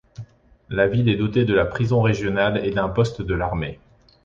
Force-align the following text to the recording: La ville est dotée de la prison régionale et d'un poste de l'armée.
La 0.69 0.87
ville 0.87 1.09
est 1.09 1.15
dotée 1.15 1.45
de 1.45 1.53
la 1.53 1.63
prison 1.67 2.01
régionale 2.01 2.65
et 2.65 2.71
d'un 2.71 2.89
poste 2.89 3.21
de 3.21 3.35
l'armée. 3.35 3.79